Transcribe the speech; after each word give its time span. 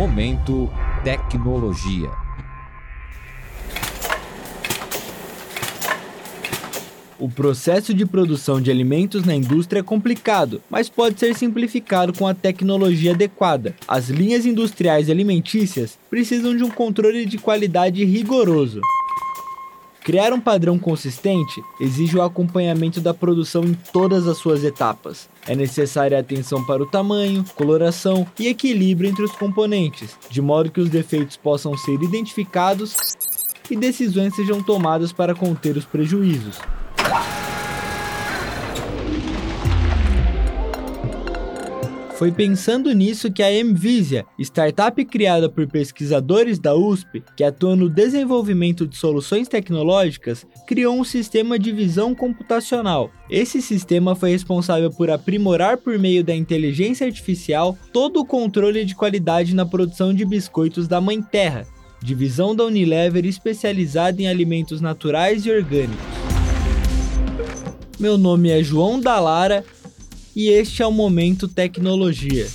Momento 0.00 0.70
Tecnologia. 1.04 2.08
O 7.18 7.28
processo 7.28 7.92
de 7.92 8.06
produção 8.06 8.62
de 8.62 8.70
alimentos 8.70 9.26
na 9.26 9.34
indústria 9.34 9.80
é 9.80 9.82
complicado, 9.82 10.62
mas 10.70 10.88
pode 10.88 11.20
ser 11.20 11.36
simplificado 11.36 12.14
com 12.14 12.26
a 12.26 12.32
tecnologia 12.32 13.12
adequada. 13.12 13.76
As 13.86 14.08
linhas 14.08 14.46
industriais 14.46 15.10
alimentícias 15.10 15.98
precisam 16.08 16.56
de 16.56 16.64
um 16.64 16.70
controle 16.70 17.26
de 17.26 17.36
qualidade 17.36 18.02
rigoroso. 18.02 18.80
Criar 20.10 20.32
um 20.32 20.40
padrão 20.40 20.76
consistente 20.76 21.62
exige 21.78 22.16
o 22.16 22.22
acompanhamento 22.22 23.00
da 23.00 23.14
produção 23.14 23.62
em 23.62 23.74
todas 23.92 24.26
as 24.26 24.38
suas 24.38 24.64
etapas. 24.64 25.28
É 25.46 25.54
necessária 25.54 26.18
atenção 26.18 26.66
para 26.66 26.82
o 26.82 26.86
tamanho, 26.86 27.44
coloração 27.54 28.26
e 28.36 28.48
equilíbrio 28.48 29.08
entre 29.08 29.24
os 29.24 29.30
componentes, 29.30 30.18
de 30.28 30.42
modo 30.42 30.68
que 30.68 30.80
os 30.80 30.90
defeitos 30.90 31.36
possam 31.36 31.78
ser 31.78 32.02
identificados 32.02 32.96
e 33.70 33.76
decisões 33.76 34.34
sejam 34.34 34.60
tomadas 34.60 35.12
para 35.12 35.32
conter 35.32 35.76
os 35.76 35.84
prejuízos. 35.84 36.58
Foi 42.20 42.30
pensando 42.30 42.92
nisso 42.92 43.32
que 43.32 43.42
a 43.42 43.48
Mvisia, 43.64 44.26
startup 44.38 45.02
criada 45.06 45.48
por 45.48 45.66
pesquisadores 45.66 46.58
da 46.58 46.74
USP 46.74 47.24
que 47.34 47.42
atuam 47.42 47.74
no 47.74 47.88
desenvolvimento 47.88 48.86
de 48.86 48.94
soluções 48.98 49.48
tecnológicas, 49.48 50.46
criou 50.66 50.94
um 50.94 51.02
sistema 51.02 51.58
de 51.58 51.72
visão 51.72 52.14
computacional. 52.14 53.10
Esse 53.30 53.62
sistema 53.62 54.14
foi 54.14 54.32
responsável 54.32 54.90
por 54.90 55.10
aprimorar 55.10 55.78
por 55.78 55.98
meio 55.98 56.22
da 56.22 56.36
inteligência 56.36 57.06
artificial 57.06 57.74
todo 57.90 58.20
o 58.20 58.26
controle 58.26 58.84
de 58.84 58.94
qualidade 58.94 59.54
na 59.54 59.64
produção 59.64 60.12
de 60.12 60.26
biscoitos 60.26 60.86
da 60.86 61.00
Mãe 61.00 61.22
Terra, 61.22 61.66
divisão 62.02 62.54
da 62.54 62.64
Unilever 62.64 63.24
especializada 63.24 64.20
em 64.20 64.28
alimentos 64.28 64.82
naturais 64.82 65.46
e 65.46 65.50
orgânicos. 65.50 65.96
Meu 67.98 68.18
nome 68.18 68.50
é 68.50 68.62
João 68.62 69.00
Dalara 69.00 69.64
e 70.40 70.48
este 70.48 70.82
é 70.82 70.86
o 70.86 70.90
Momento 70.90 71.46
Tecnologia. 71.46 72.46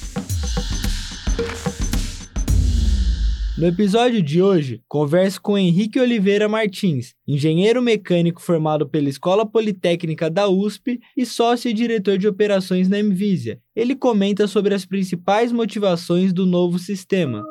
No 3.56 3.68
episódio 3.68 4.24
de 4.24 4.42
hoje, 4.42 4.82
converso 4.88 5.40
com 5.40 5.56
Henrique 5.56 6.00
Oliveira 6.00 6.50
Martins, 6.50 7.14
engenheiro 7.28 7.84
mecânico 7.84 8.42
formado 8.42 8.90
pela 8.90 9.08
Escola 9.08 9.46
Politécnica 9.46 10.32
da 10.32 10.50
USP 10.50 11.00
e 11.16 11.28
sócio 11.28 11.70
e 11.70 11.74
diretor 11.76 12.18
de 12.18 12.28
operações 12.28 12.90
na 12.90 13.00
Envisia. 13.00 13.60
Ele 13.76 13.96
comenta 13.96 14.48
sobre 14.48 14.74
as 14.74 14.84
principais 14.84 15.52
motivações 15.52 16.34
do 16.34 16.44
novo 16.44 16.80
sistema. 16.80 17.44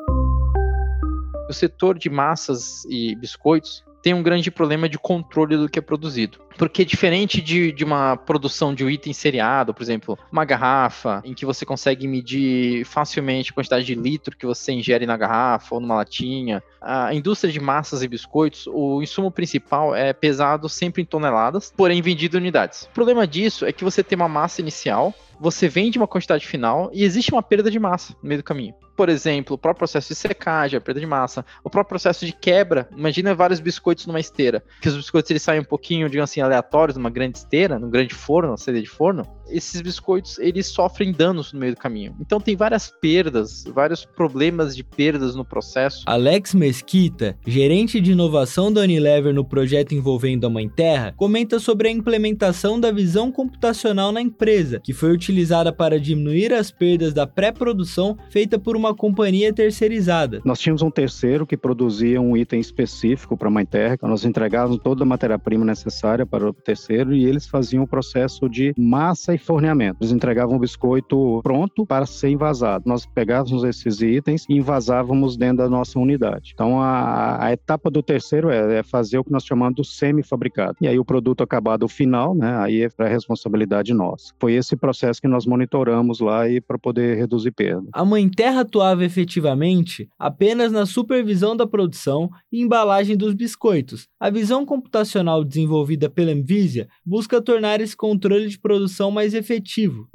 O 1.49 1.53
setor 1.53 1.97
de 1.97 2.09
massas 2.09 2.83
e 2.89 3.15
biscoitos 3.15 3.84
tem 4.05 4.13
um 4.13 4.21
grande 4.21 4.51
problema 4.51 4.87
de 4.87 4.99
controle 4.99 5.57
do 5.57 5.67
que 5.67 5.79
é 5.79 5.81
produzido. 5.81 6.37
Porque 6.59 6.85
diferente 6.85 7.41
de, 7.41 7.71
de 7.71 7.83
uma 7.83 8.15
produção 8.15 8.71
de 8.71 8.85
um 8.85 8.89
item 8.89 9.11
seriado, 9.11 9.73
por 9.73 9.81
exemplo, 9.81 10.15
uma 10.31 10.45
garrafa, 10.45 11.23
em 11.25 11.33
que 11.33 11.43
você 11.43 11.65
consegue 11.65 12.07
medir 12.07 12.85
facilmente 12.85 13.49
a 13.49 13.55
quantidade 13.55 13.83
de 13.83 13.95
litro 13.95 14.37
que 14.37 14.45
você 14.45 14.73
ingere 14.73 15.07
na 15.07 15.17
garrafa 15.17 15.73
ou 15.73 15.81
numa 15.81 15.95
latinha, 15.95 16.61
a 16.79 17.15
indústria 17.15 17.51
de 17.51 17.59
massas 17.59 18.03
e 18.03 18.07
biscoitos, 18.07 18.67
o 18.67 19.01
insumo 19.01 19.31
principal 19.31 19.95
é 19.95 20.13
pesado 20.13 20.69
sempre 20.69 21.01
em 21.01 21.05
toneladas, 21.05 21.73
porém 21.75 21.99
vendido 21.99 22.37
em 22.37 22.41
unidades. 22.41 22.83
O 22.83 22.89
problema 22.91 23.25
disso 23.25 23.65
é 23.65 23.73
que 23.73 23.83
você 23.83 24.03
tem 24.03 24.15
uma 24.15 24.29
massa 24.29 24.61
inicial, 24.61 25.15
você 25.39 25.67
vende 25.67 25.97
uma 25.97 26.07
quantidade 26.07 26.45
final 26.45 26.91
e 26.93 27.03
existe 27.03 27.31
uma 27.31 27.41
perda 27.41 27.71
de 27.71 27.79
massa 27.79 28.15
no 28.21 28.29
meio 28.29 28.41
do 28.41 28.43
caminho 28.43 28.75
por 28.95 29.09
exemplo, 29.09 29.55
o 29.55 29.57
próprio 29.57 29.79
processo 29.79 30.09
de 30.09 30.15
secagem, 30.15 30.77
a 30.77 30.81
perda 30.81 30.99
de 30.99 31.05
massa, 31.05 31.45
o 31.63 31.69
próprio 31.69 31.89
processo 31.89 32.25
de 32.25 32.31
quebra. 32.31 32.87
Imagina 32.95 33.35
vários 33.35 33.59
biscoitos 33.59 34.05
numa 34.05 34.19
esteira, 34.19 34.63
que 34.81 34.87
os 34.87 34.95
biscoitos 34.95 35.29
eles 35.29 35.43
saem 35.43 35.61
um 35.61 35.65
pouquinho, 35.65 36.09
digamos 36.09 36.29
assim, 36.29 36.41
aleatórios 36.41 36.97
numa 36.97 37.09
grande 37.09 37.37
esteira, 37.37 37.77
num 37.77 37.89
grande 37.89 38.13
forno, 38.13 38.51
uma 38.51 38.57
CD 38.57 38.81
de 38.81 38.89
forno. 38.89 39.25
Esses 39.47 39.81
biscoitos 39.81 40.39
eles 40.39 40.67
sofrem 40.67 41.11
danos 41.11 41.53
no 41.53 41.59
meio 41.59 41.73
do 41.73 41.77
caminho. 41.77 42.15
Então 42.19 42.39
tem 42.39 42.55
várias 42.55 42.91
perdas, 43.01 43.63
vários 43.65 44.03
problemas 44.03 44.75
de 44.75 44.83
perdas 44.83 45.35
no 45.35 45.45
processo. 45.45 46.03
Alex 46.07 46.53
Mesquita, 46.53 47.37
gerente 47.45 48.01
de 48.01 48.13
inovação 48.13 48.71
da 48.71 48.81
Unilever 48.81 49.33
no 49.33 49.45
projeto 49.45 49.93
envolvendo 49.93 50.47
a 50.47 50.49
Mãe 50.49 50.67
Terra, 50.67 51.13
comenta 51.15 51.59
sobre 51.59 51.87
a 51.87 51.91
implementação 51.91 52.79
da 52.79 52.91
visão 52.91 53.31
computacional 53.31 54.11
na 54.11 54.21
empresa, 54.21 54.79
que 54.83 54.93
foi 54.93 55.11
utilizada 55.11 55.71
para 55.71 55.99
diminuir 55.99 56.53
as 56.53 56.71
perdas 56.71 57.13
da 57.13 57.27
pré-produção 57.27 58.17
feita 58.29 58.57
por 58.57 58.75
uma 58.75 58.84
uma 58.85 58.95
companhia 58.95 59.51
terceirizada. 59.53 60.41
Nós 60.45 60.59
tínhamos 60.59 60.81
um 60.81 60.91
terceiro 60.91 61.45
que 61.45 61.57
produzia 61.57 62.21
um 62.21 62.37
item 62.37 62.59
específico 62.59 63.35
para 63.35 63.47
a 63.47 63.51
Mãe 63.51 63.65
Terra, 63.65 63.97
nós 64.03 64.25
entregávamos 64.25 64.79
toda 64.81 65.03
a 65.03 65.05
matéria-prima 65.05 65.65
necessária 65.65 66.25
para 66.25 66.49
o 66.49 66.53
terceiro 66.53 67.13
e 67.13 67.25
eles 67.25 67.47
faziam 67.47 67.83
o 67.83 67.87
processo 67.87 68.47
de 68.47 68.73
massa 68.77 69.33
e 69.33 69.37
forneamento. 69.37 69.97
Eles 70.01 70.11
entregavam 70.11 70.55
o 70.55 70.59
biscoito 70.59 71.41
pronto 71.41 71.85
para 71.85 72.05
ser 72.05 72.29
envasado. 72.29 72.83
Nós 72.85 73.05
pegávamos 73.05 73.63
esses 73.63 74.01
itens 74.01 74.45
e 74.49 74.55
envasávamos 74.55 75.37
dentro 75.37 75.57
da 75.57 75.69
nossa 75.69 75.99
unidade. 75.99 76.51
Então, 76.53 76.81
a, 76.81 77.45
a 77.45 77.51
etapa 77.51 77.89
do 77.89 78.03
terceiro 78.03 78.49
é, 78.49 78.79
é, 78.79 78.83
fazer 78.83 79.17
o 79.17 79.23
que 79.23 79.31
nós 79.31 79.43
chamamos 79.43 79.75
de 79.75 79.87
semi-fabricado. 79.87 80.75
E 80.81 80.87
aí, 80.87 80.99
o 80.99 81.05
produto 81.05 81.41
acabado, 81.41 81.87
final, 81.87 82.35
né, 82.35 82.57
aí 82.57 82.83
é 82.83 82.89
para 82.89 83.07
responsabilidade 83.07 83.93
nossa. 83.93 84.33
Foi 84.39 84.53
esse 84.53 84.75
processo 84.75 85.21
que 85.21 85.27
nós 85.27 85.45
monitoramos 85.45 86.19
lá 86.19 86.47
e 86.49 86.61
para 86.61 86.77
poder 86.77 87.17
reduzir 87.17 87.51
perda. 87.51 87.87
A 87.93 88.05
Mãe 88.05 88.29
Terra 88.29 88.63
atuava 88.75 89.05
efetivamente 89.05 90.09
apenas 90.19 90.69
na 90.69 90.85
supervisão 90.85 91.55
da 91.55 91.65
produção 91.65 92.29
e 92.51 92.61
embalagem 92.61 93.15
dos 93.15 93.33
biscoitos. 93.33 94.09
A 94.19 94.29
visão 94.29 94.65
computacional 94.65 95.45
desenvolvida 95.45 96.09
pela 96.09 96.33
Envisia 96.33 96.89
busca 97.05 97.41
tornar 97.41 97.79
esse 97.79 97.95
controle 97.95 98.49
de 98.49 98.59
produção 98.59 99.09
mais 99.09 99.33
efetivo 99.33 100.09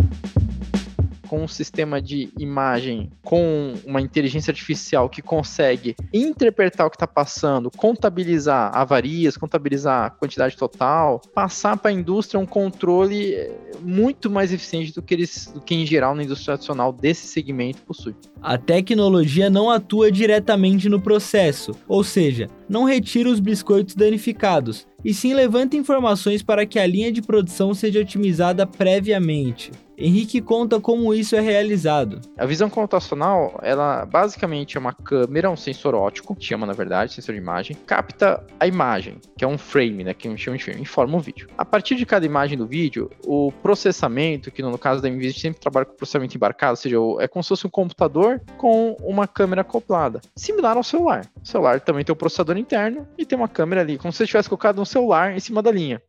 com 1.31 1.45
um 1.45 1.47
sistema 1.47 2.03
de 2.03 2.29
imagem 2.37 3.09
com 3.23 3.75
uma 3.87 4.01
inteligência 4.01 4.51
artificial 4.51 5.09
que 5.09 5.23
consegue 5.23 5.95
interpretar 6.13 6.89
o 6.89 6.91
que 6.91 6.97
está 6.97 7.07
passando, 7.07 7.71
contabilizar 7.71 8.77
avarias, 8.77 9.37
contabilizar 9.37 10.07
a 10.07 10.11
quantidade 10.11 10.57
total, 10.57 11.21
passar 11.33 11.77
para 11.77 11.93
a 11.93 11.95
indústria 11.95 12.41
um 12.41 12.45
controle 12.45 13.33
eh, 13.33 13.57
muito 13.81 14.29
mais 14.29 14.53
eficiente 14.53 14.93
do 14.93 15.01
que, 15.01 15.15
eles, 15.15 15.53
do 15.55 15.61
que 15.61 15.73
em 15.73 15.87
geral 15.87 16.17
na 16.17 16.25
indústria 16.25 16.57
tradicional 16.57 16.93
desse 16.93 17.29
segmento 17.29 17.81
possui. 17.83 18.17
A 18.43 18.59
tecnologia 18.59 19.49
não 19.49 19.71
atua 19.71 20.11
diretamente 20.11 20.89
no 20.89 21.01
processo, 21.01 21.77
ou 21.87 22.03
seja, 22.03 22.49
não 22.69 22.83
retira 22.83 23.31
os 23.31 23.39
biscoitos 23.39 23.95
danificados, 23.95 24.85
e 25.05 25.15
sim 25.15 25.33
levanta 25.33 25.77
informações 25.77 26.43
para 26.43 26.67
que 26.67 26.79
a 26.79 26.87
linha 26.87 27.13
de 27.13 27.23
produção 27.23 27.73
seja 27.73 28.01
otimizada 28.01 28.67
previamente. 28.67 29.71
Henrique 30.01 30.41
conta 30.41 30.81
como 30.81 31.13
isso 31.13 31.37
é 31.37 31.41
realizado. 31.41 32.23
A 32.39 32.47
visão 32.47 32.71
computacional, 32.71 33.61
ela 33.63 34.07
basicamente 34.07 34.79
é 34.79 34.81
uma 34.81 34.95
câmera, 34.95 35.51
um 35.51 35.57
sensor 35.57 35.95
óptico, 35.95 36.35
chama 36.41 36.67
na 36.67 36.73
verdade, 36.73 37.13
sensor 37.13 37.35
de 37.35 37.41
imagem, 37.41 37.77
capta 37.87 38.43
a 38.59 38.67
imagem, 38.67 39.19
que 39.37 39.45
é 39.45 39.49
um 39.49 39.59
frame, 39.59 40.03
né, 40.03 40.15
que 40.15 40.27
a 40.27 40.31
gente 40.31 40.43
chama 40.43 40.57
de 40.57 40.65
frame, 40.65 40.83
e 40.83 40.87
forma 40.87 41.17
um 41.17 41.21
vídeo. 41.21 41.49
A 41.59 41.65
partir 41.65 41.97
de 41.97 42.07
cada 42.07 42.25
imagem 42.25 42.57
do 42.57 42.67
vídeo, 42.67 43.11
o 43.27 43.53
processamento, 43.63 44.51
que 44.51 44.63
no 44.63 44.79
caso 44.79 45.03
da 45.03 45.09
NVIDIA 45.11 45.39
sempre 45.39 45.61
trabalha 45.61 45.85
com 45.85 45.95
processamento 45.95 46.35
embarcado, 46.35 46.73
ou 46.73 46.77
seja, 46.77 46.97
é 47.19 47.29
como 47.29 47.43
se 47.43 47.51
fosse 47.51 47.67
um 47.67 47.71
computador 47.71 48.41
com 48.57 48.97
uma 49.03 49.29
câmera 49.29 49.61
acoplada, 49.61 50.21
similar 50.35 50.79
ao 50.79 50.83
celular. 50.83 51.27
O 51.43 51.47
celular 51.47 51.79
também 51.81 52.05
tem 52.05 52.13
o 52.13 52.15
um 52.15 52.19
processador 52.19 52.57
interno 52.57 53.07
e 53.19 53.27
tem 53.27 53.37
uma 53.37 53.49
câmera 53.49 53.83
ali, 53.83 53.99
como 53.99 54.11
se 54.13 54.19
você 54.19 54.27
tivesse 54.27 54.49
colocado 54.49 54.81
um 54.81 54.85
celular 54.87 55.37
em 55.37 55.41
cima 55.41 55.61
da 55.61 55.71
linha. 55.71 56.01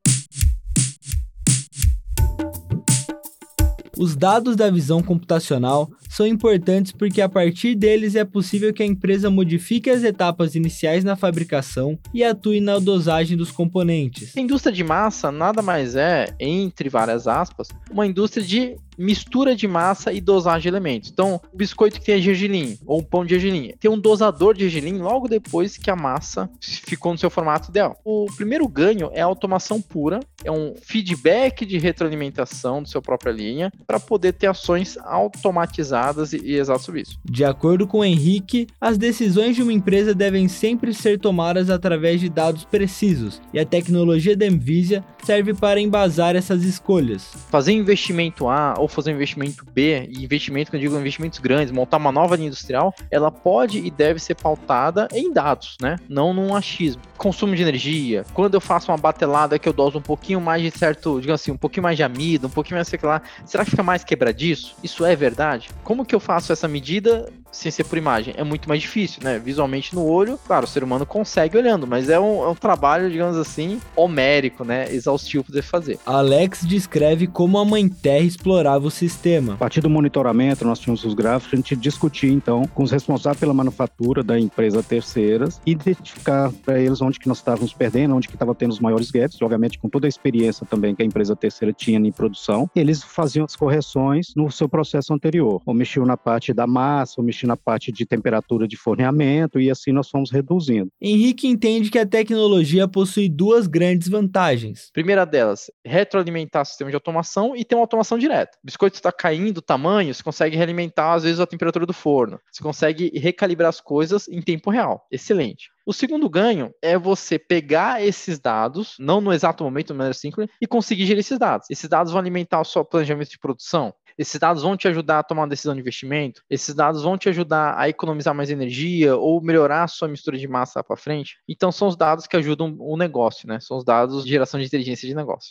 Os 4.02 4.16
dados 4.16 4.56
da 4.56 4.68
visão 4.68 5.04
computacional 5.04 5.88
são 6.10 6.26
importantes 6.26 6.92
porque 6.92 7.22
a 7.22 7.30
partir 7.30 7.76
deles 7.76 8.16
é 8.16 8.26
possível 8.26 8.74
que 8.74 8.82
a 8.82 8.86
empresa 8.86 9.30
modifique 9.30 9.92
as 9.92 10.04
etapas 10.04 10.56
iniciais 10.56 11.04
na 11.04 11.16
fabricação 11.16 12.00
e 12.12 12.24
atue 12.24 12.60
na 12.60 12.80
dosagem 12.80 13.38
dos 13.38 13.52
componentes. 13.52 14.36
A 14.36 14.42
indústria 14.42 14.74
de 14.74 14.84
massa 14.84 15.32
nada 15.32 15.62
mais 15.62 15.96
é, 15.96 16.34
entre 16.40 16.90
várias 16.90 17.28
aspas, 17.28 17.68
uma 17.92 18.08
indústria 18.08 18.44
de 18.44 18.76
mistura 18.98 19.56
de 19.56 19.68
massa 19.68 20.12
e 20.12 20.22
dosagem 20.22 20.62
de 20.62 20.68
elementos. 20.68 21.10
Então, 21.10 21.42
o 21.52 21.58
biscoito 21.58 22.00
que 22.00 22.06
tem 22.06 22.22
gergelim, 22.22 22.78
ou 22.86 23.00
um 23.00 23.04
pão 23.04 23.26
de 23.26 23.38
gergelim, 23.38 23.74
tem 23.80 23.90
um 23.90 24.00
dosador 24.00 24.54
de 24.54 24.70
gergelim 24.70 25.00
logo 25.00 25.28
depois 25.28 25.78
que 25.78 25.90
a 25.90 25.96
massa 25.96 26.50
ficou 26.62 27.12
no 27.12 27.18
seu 27.18 27.30
formato 27.30 27.70
ideal. 27.70 28.00
O 28.04 28.26
primeiro 28.36 28.68
ganho 28.68 29.10
é 29.14 29.22
a 29.22 29.26
automação 29.26 29.82
pura, 29.82 30.20
é 30.44 30.52
um 30.52 30.76
feedback 30.82 31.66
de 31.66 31.78
retroalimentação 31.78 32.82
do 32.84 32.90
seu 32.90 33.02
própria 33.02 33.32
linha, 33.32 33.72
para 33.88 34.00
poder 34.00 34.34
ter 34.34 34.48
ações 34.48 34.98
automatizadas 34.98 36.34
e, 36.34 36.38
e 36.38 36.56
exato 36.56 36.84
sobre 36.84 37.02
isso. 37.02 37.20
De 37.24 37.44
acordo 37.44 37.88
com 37.88 38.00
o 38.00 38.06
Henrique, 38.06 38.68
as 38.80 38.98
decisões 38.98 39.56
de 39.56 39.64
uma 39.64 39.74
empresa 39.74 40.14
devem 40.14 40.48
sempre 40.48 40.94
ser 40.94 41.20
tomadas 41.20 41.70
através 41.70 42.20
de 42.20 42.30
dados 42.30 42.66
precisos, 42.66 43.42
e 43.54 43.60
a 43.60 43.66
tecnologia 43.66 44.36
da 44.36 44.46
Envisia 44.46 45.04
serve 45.24 45.54
para 45.54 45.80
embasar 45.80 46.36
essas 46.36 46.64
escolhas. 46.64 47.32
Fazer 47.50 47.74
investimento 47.74 48.48
A 48.48 48.76
ou 48.82 48.88
fazer 48.88 49.12
investimento 49.12 49.64
B, 49.72 50.10
investimento, 50.12 50.72
que 50.72 50.78
eu 50.78 50.82
digo 50.82 50.98
investimentos 50.98 51.40
grandes, 51.40 51.72
montar 51.72 51.98
uma 51.98 52.12
nova 52.12 52.36
linha 52.36 52.48
industrial, 52.48 52.94
ela 53.10 53.32
pode 53.32 53.78
e 53.80 53.92
deve 53.92 54.20
ser 54.20 54.36
pautada 54.36 55.08
em 55.14 55.32
dados, 55.32 55.78
né? 55.82 55.98
Não 56.10 56.34
num 56.34 56.56
achismo. 56.56 57.02
Consumo 57.18 57.56
de 57.56 57.62
energia, 57.62 58.26
quando 58.34 58.56
eu 58.56 58.62
faço 58.62 58.92
uma 58.92 58.98
batelada 58.98 59.60
que 59.60 59.70
eu 59.70 59.74
doso 59.74 60.00
um 60.00 60.02
pouquinho 60.02 60.42
mais 60.42 60.62
de 60.64 60.72
certo, 60.72 61.20
digamos 61.22 61.42
assim, 61.42 61.52
um 61.52 61.58
pouquinho 61.58 61.84
mais 61.84 61.96
de 61.96 62.04
amido, 62.04 62.48
um 62.48 62.50
pouquinho 62.50 62.78
mais 62.78 62.88
sei 62.88 63.00
lá, 63.04 63.22
será 63.46 63.64
que 63.64 63.72
fica 63.72 63.84
mais 63.84 64.04
quebradiço? 64.04 64.76
Isso 64.84 65.06
é 65.06 65.16
verdade? 65.16 65.70
Como 65.84 66.06
que 66.06 66.16
eu 66.16 66.20
faço 66.20 66.52
essa 66.52 66.68
medida 66.68 67.32
sem 67.52 67.72
ser 67.72 67.84
por 67.84 67.98
imagem? 67.98 68.34
É 68.38 68.44
muito 68.44 68.68
mais 68.68 68.82
difícil, 68.82 69.22
né? 69.24 69.40
Visualmente 69.40 69.94
no 69.94 70.06
olho, 70.06 70.40
claro, 70.46 70.66
o 70.66 70.68
ser 70.68 70.84
humano 70.84 71.06
consegue 71.06 71.58
olhando, 71.58 71.86
mas 71.86 72.10
é 72.10 72.20
um, 72.20 72.44
é 72.44 72.50
um 72.50 72.56
trabalho, 72.56 73.10
digamos 73.10 73.38
assim, 73.38 73.80
homérico, 73.96 74.64
né? 74.64 74.92
Exaustivo 74.94 75.44
poder 75.44 75.62
fazer. 75.62 76.00
Alex 76.06 76.66
descreve 76.66 77.28
como 77.28 77.58
a 77.58 77.66
Mãe 77.66 77.88
Terra 77.90 78.24
explorava 78.24 78.88
o 78.88 78.92
sistema. 78.92 79.54
A 79.54 79.58
partir 79.58 79.82
do 79.82 79.90
monitoramento, 79.90 80.66
nós 80.66 80.80
tínhamos 80.80 81.04
os 81.04 81.14
gráficos, 81.14 81.54
a 81.54 81.56
gente 81.58 81.76
discutia 81.76 82.32
então 82.32 82.64
com 82.74 82.84
os 82.84 82.92
responsáveis 82.92 83.40
pela 83.40 83.54
manufatura 83.54 84.24
da 84.24 84.40
empresa 84.40 84.82
terceiras, 84.82 85.62
identificar 85.66 86.52
para 86.66 86.80
eles 86.80 87.02
onde 87.02 87.20
que 87.20 87.28
nós 87.28 87.38
estávamos 87.38 87.74
perdendo, 87.74 88.16
onde 88.16 88.28
que 88.28 88.36
estava 88.36 88.56
tendo 88.56 88.72
os 88.72 88.80
maiores 88.80 89.12
gaps, 89.12 89.42
obviamente 89.42 89.80
com 89.80 89.90
toda 89.90 90.08
a 90.08 90.10
experiência 90.10 90.66
também 90.66 90.96
que 90.96 91.02
a 91.02 91.06
empresa 91.06 91.36
terceira 91.36 91.74
tinha 91.74 92.00
em 92.00 92.12
produção. 92.12 92.70
Eles 92.76 93.04
faziam 93.04 93.46
as 93.46 93.56
correções 93.56 94.34
no 94.36 94.50
seu 94.52 94.70
processo 94.70 95.14
anterior, 95.14 95.62
ou 95.66 95.74
mexiam 95.74 96.06
na 96.06 96.18
parte 96.18 96.54
da 96.54 96.68
massa, 96.68 97.16
ou 97.18 97.26
mexiam 97.26 97.41
na 97.46 97.58
parte 97.58 97.92
de 97.92 98.06
temperatura 98.06 98.68
de 98.68 98.78
forneamento, 98.78 99.60
e 99.60 99.70
assim 99.70 99.92
nós 99.92 100.10
fomos 100.10 100.32
reduzindo. 100.32 100.90
Henrique 101.02 101.48
entende 101.48 101.90
que 101.90 102.00
a 102.00 102.06
tecnologia 102.06 102.88
possui 102.88 103.30
duas 103.30 103.68
grandes 103.68 104.08
vantagens. 104.08 104.90
Primeira 104.94 105.26
delas, 105.26 105.72
retroalimentar 105.86 106.62
o 106.64 106.66
sistema 106.66 106.90
de 106.90 106.96
automação 106.96 107.56
e 107.56 107.64
ter 107.64 107.76
uma 107.76 107.84
automação 107.84 108.18
direta. 108.18 108.58
O 108.64 108.66
biscoito 108.66 108.96
está 108.96 109.12
caindo 109.12 109.58
o 109.58 109.62
tamanho, 109.62 110.14
você 110.14 110.24
consegue 110.24 110.56
realimentar 110.56 111.16
às 111.16 111.24
vezes 111.24 111.40
a 111.40 111.48
temperatura 111.48 111.86
do 111.86 111.94
forno. 111.94 112.40
Você 112.52 112.62
consegue 112.62 113.12
recalibrar 113.16 113.70
as 113.70 113.82
coisas 113.82 114.28
em 114.28 114.42
tempo 114.42 114.70
real. 114.70 115.06
Excelente. 115.12 115.70
O 115.86 115.94
segundo 115.94 116.30
ganho 116.30 116.72
é 116.82 116.98
você 116.98 117.40
pegar 117.40 118.06
esses 118.06 118.40
dados, 118.40 118.96
não 119.00 119.20
no 119.20 119.34
exato 119.34 119.64
momento, 119.64 119.88
de 119.88 119.94
maneira 119.94 120.14
síncrona, 120.14 120.48
e 120.62 120.68
conseguir 120.68 121.06
gerir 121.06 121.22
esses 121.22 121.40
dados. 121.40 121.68
Esses 121.72 121.90
dados 121.90 122.12
vão 122.12 122.22
alimentar 122.22 122.62
o 122.62 122.66
seu 122.66 122.86
planejamento 122.86 123.32
de 123.32 123.40
produção. 123.40 123.94
Esses 124.22 124.40
dados 124.40 124.62
vão 124.62 124.78
te 124.78 124.88
ajudar 124.88 125.18
a 125.18 125.24
tomar 125.24 125.42
uma 125.42 125.48
decisão 125.48 125.74
de 125.74 125.80
investimento. 125.80 126.44
Esses 126.48 126.76
dados 126.76 127.02
vão 127.02 127.18
te 127.18 127.28
ajudar 127.28 127.74
a 127.76 127.90
economizar 127.90 128.36
mais 128.36 128.52
energia 128.52 129.18
ou 129.18 129.42
melhorar 129.42 129.82
a 129.82 129.88
sua 129.88 130.08
mistura 130.08 130.38
de 130.38 130.48
massa 130.48 130.84
para 130.84 130.96
frente. 130.96 131.40
Então, 131.50 131.72
são 131.72 131.88
os 131.88 131.96
dados 131.96 132.28
que 132.28 132.38
ajudam 132.38 132.76
o 132.78 132.96
negócio, 132.96 133.48
né? 133.48 133.60
São 133.60 133.78
os 133.78 133.84
dados 133.84 134.24
de 134.24 134.30
geração 134.30 134.60
de 134.60 134.68
inteligência 134.68 135.08
de 135.08 135.16
negócio. 135.16 135.50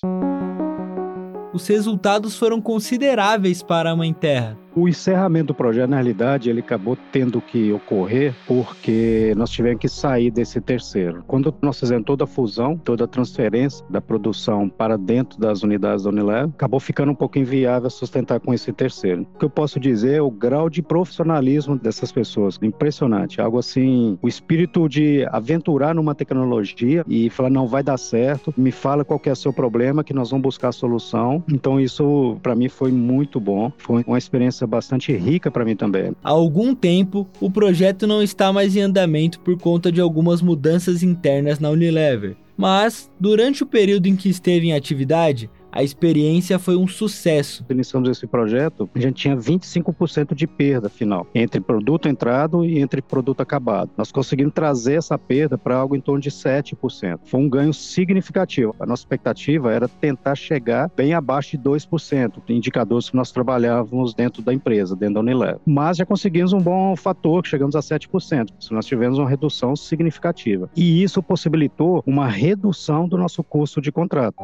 Os 1.53 1.67
resultados 1.67 2.37
foram 2.39 2.63
consideráveis 2.63 3.61
para 3.61 3.91
a 3.91 3.97
Mãe 3.97 4.13
Terra. 4.15 4.57
O 4.75 4.89
encerramento 4.89 5.49
do 5.49 5.55
projeto, 5.55 5.91
na 5.91 5.97
realidade, 5.97 6.49
ele 6.49 6.61
acabou 6.61 6.97
tendo 7.11 7.41
que 7.41 7.73
ocorrer 7.73 8.35
porque 8.47 9.35
nós 9.37 9.51
tivemos 9.51 9.81
que 9.81 9.89
sair 9.89 10.31
desse 10.31 10.61
terceiro. 10.61 11.25
Quando 11.27 11.53
nós 11.61 11.79
fizemos 11.79 12.05
toda 12.05 12.25
a 12.25 12.27
fusão, 12.27 12.77
toda 12.77 13.05
a 13.05 13.09
transferência 13.09 13.85
da 13.91 14.01
produção 14.01 14.69
para 14.69 14.97
dentro 14.97 15.41
das 15.41 15.63
unidades 15.63 16.05
da 16.05 16.11
Unilever, 16.11 16.51
acabou 16.55 16.79
ficando 16.79 17.11
um 17.11 17.15
pouco 17.15 17.39
inviável 17.39 17.91
sustentar 17.91 18.39
com 18.39 18.55
esse 18.55 18.73
terceiro. 18.73 19.27
O 19.35 19.39
que 19.39 19.45
eu 19.45 19.51
posso 19.51 19.81
dizer 19.81 20.19
é 20.19 20.23
o 20.23 20.31
grau 20.31 20.71
de 20.71 20.83
profissionalismo 20.83 21.77
dessas 21.77 22.13
pessoas, 22.13 22.59
impressionante. 22.63 23.41
Algo 23.41 23.59
assim, 23.59 24.19
o 24.23 24.29
espírito 24.29 24.89
de 24.89 25.27
aventurar 25.33 25.95
numa 25.95 26.15
tecnologia 26.15 27.05
e 27.09 27.29
falar, 27.29 27.51
não 27.51 27.67
vai 27.67 27.83
dar 27.83 27.99
certo, 27.99 28.55
me 28.57 28.71
fala 28.71 29.05
qual 29.05 29.21
é 29.25 29.33
o 29.33 29.37
seu 29.37 29.53
problema, 29.53 30.05
que 30.05 30.15
nós 30.15 30.31
vamos 30.31 30.45
buscar 30.45 30.69
a 30.69 30.73
solução. 30.73 31.43
Então 31.53 31.81
isso, 31.81 32.37
para 32.41 32.55
mim, 32.55 32.69
foi 32.69 32.93
muito 32.93 33.41
bom. 33.41 33.73
Foi 33.77 34.05
uma 34.07 34.19
experiência 34.19 34.61
bastante 34.71 35.13
rica 35.13 35.51
para 35.51 35.65
mim 35.65 35.77
também. 35.77 36.13
Há 36.23 36.31
algum 36.31 36.75
tempo, 36.75 37.29
o 37.41 37.51
projeto 37.51 38.07
não 38.07 38.23
está 38.23 38.53
mais 38.53 38.75
em 38.77 38.81
andamento 38.81 39.41
por 39.41 39.59
conta 39.59 39.93
de 39.93 40.01
algumas 40.01 40.41
mudanças 40.41 41.03
internas 41.03 41.59
na 41.59 41.69
Unilever. 41.69 42.37
Mas, 42.57 43.11
durante 43.19 43.63
o 43.63 43.67
período 43.67 44.07
em 44.07 44.15
que 44.15 44.29
esteve 44.29 44.69
em 44.69 44.75
atividade, 44.75 45.51
a 45.73 45.83
experiência 45.83 46.59
foi 46.59 46.77
um 46.77 46.87
sucesso. 46.87 47.65
Iniciamos 47.71 48.09
esse 48.09 48.27
projeto, 48.27 48.89
a 48.95 48.99
gente 48.99 49.23
tinha 49.23 49.37
25% 49.37 50.35
de 50.35 50.47
perda 50.47 50.89
final, 50.89 51.27
entre 51.35 51.61
produto 51.61 52.09
entrado 52.09 52.65
e 52.65 52.79
entre 52.79 53.01
produto 53.01 53.41
acabado. 53.41 53.91
Nós 53.97 54.11
conseguimos 54.11 54.53
trazer 54.53 54.95
essa 54.95 55.19
perda 55.19 55.57
para 55.57 55.77
algo 55.77 55.95
em 55.95 56.01
torno 56.01 56.21
de 56.21 56.31
7%. 56.31 57.21
Foi 57.25 57.41
um 57.41 57.49
ganho 57.49 57.73
significativo. 57.73 58.75
A 58.79 58.87
nossa 58.87 59.03
expectativa 59.03 59.73
era 59.73 59.89
tentar 59.89 60.35
chegar 60.35 60.91
bem 60.97 61.15
abaixo 61.15 61.57
de 61.57 61.63
2%, 61.63 62.43
indicadores 62.49 63.11
que 63.11 63.17
nós 63.17 63.31
trabalhávamos 63.31 64.15
dentro 64.15 64.43
da 64.43 64.53
empresa, 64.53 64.97
dentro 64.97 65.15
da 65.15 65.21
Unilever. 65.21 65.59
Mas 65.67 65.97
já 65.97 66.07
conseguimos 66.07 66.53
um 66.53 66.61
bom 66.61 66.97
fator, 66.97 67.47
chegamos 67.47 67.77
a 67.77 67.81
7%. 67.81 68.49
Nós 68.71 68.87
tivemos 68.87 69.19
uma 69.19 69.29
redução 69.29 69.77
significativa. 69.77 70.69
E 70.77 71.03
isso 71.03 71.23
possibilitou 71.23 72.03
uma 72.07 72.29
redução 72.29 73.09
do 73.09 73.17
nosso 73.17 73.43
custo 73.43 73.81
de 73.81 73.93
contrato. 73.93 74.37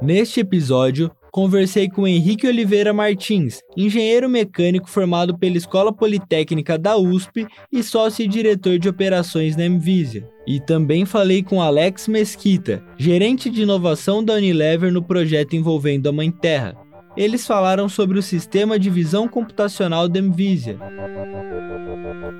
Neste 0.00 0.40
episódio, 0.40 1.10
conversei 1.30 1.88
com 1.88 2.08
Henrique 2.08 2.46
Oliveira 2.46 2.94
Martins, 2.94 3.60
engenheiro 3.76 4.28
mecânico 4.28 4.88
formado 4.88 5.36
pela 5.36 5.58
Escola 5.58 5.92
Politécnica 5.92 6.78
da 6.78 6.96
USP 6.96 7.46
e 7.70 7.82
sócio 7.82 8.24
e 8.24 8.28
diretor 8.28 8.78
de 8.78 8.88
operações 8.88 9.54
na 9.54 9.66
Envisia. 9.66 10.26
E 10.46 10.60
também 10.60 11.04
falei 11.04 11.42
com 11.42 11.60
Alex 11.60 12.08
Mesquita, 12.08 12.82
gerente 12.96 13.50
de 13.50 13.62
inovação 13.62 14.24
da 14.24 14.34
Unilever 14.34 14.90
no 14.90 15.02
projeto 15.02 15.56
envolvendo 15.56 16.08
a 16.08 16.12
Mãe 16.12 16.30
Terra. 16.30 16.74
Eles 17.14 17.46
falaram 17.46 17.88
sobre 17.88 18.18
o 18.18 18.22
sistema 18.22 18.78
de 18.78 18.88
visão 18.88 19.28
computacional 19.28 20.08
da 20.08 20.20
Envisia. 20.20 20.78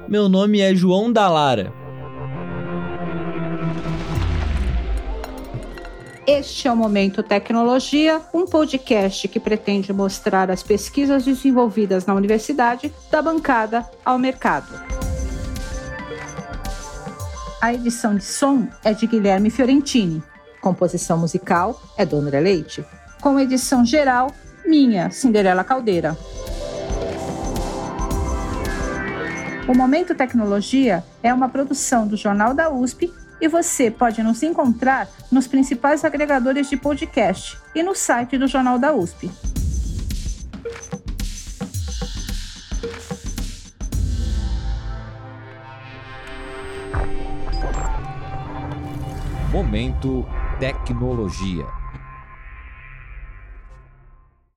Meu 0.09 0.29
nome 0.29 0.61
é 0.61 0.75
João 0.75 1.13
Dalara. 1.13 1.88
Este 6.31 6.69
é 6.69 6.71
o 6.71 6.77
Momento 6.77 7.23
Tecnologia, 7.23 8.21
um 8.35 8.45
podcast 8.45 9.27
que 9.29 9.41
pretende 9.41 9.95
mostrar 9.95 10.51
as 10.51 10.63
pesquisas 10.63 11.25
desenvolvidas 11.25 12.05
na 12.05 12.13
universidade 12.13 12.93
da 13.11 13.23
bancada 13.23 13.89
ao 14.05 14.19
mercado. 14.19 14.69
A 17.63 17.73
edição 17.73 18.15
de 18.15 18.25
som 18.25 18.69
é 18.85 18.93
de 18.93 19.07
Guilherme 19.07 19.49
Fiorentini. 19.49 20.23
Composição 20.61 21.17
musical 21.17 21.81
é 21.97 22.05
Dona 22.05 22.39
Leite. 22.39 22.85
Com 23.23 23.41
edição 23.41 23.83
geral, 23.83 24.31
minha, 24.67 25.11
Cinderela 25.11 25.65
Caldeira. 25.65 26.15
O 29.67 29.75
Momento 29.75 30.15
Tecnologia 30.15 31.03
é 31.23 31.33
uma 31.33 31.49
produção 31.49 32.07
do 32.07 32.19
Jornal 32.19 32.53
da 32.53 32.69
USP 32.69 33.11
e 33.41 33.49
você 33.49 33.91
pode 33.91 34.23
nos 34.23 34.43
encontrar 34.43 35.09
nos 35.31 35.47
principais 35.47 36.05
agregadores 36.05 36.69
de 36.69 36.77
podcast 36.77 37.59
e 37.75 37.83
no 37.83 37.95
site 37.95 38.37
do 38.37 38.47
Jornal 38.47 38.79
da 38.79 38.93
USP. 38.93 39.31
Momento 49.51 50.27
Tecnologia. 50.61 51.78